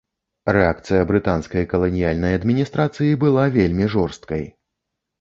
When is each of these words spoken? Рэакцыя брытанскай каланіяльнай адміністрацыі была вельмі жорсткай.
Рэакцыя 0.55 1.01
брытанскай 1.11 1.69
каланіяльнай 1.75 2.33
адміністрацыі 2.41 3.21
была 3.27 3.49
вельмі 3.61 3.93
жорсткай. 3.97 4.43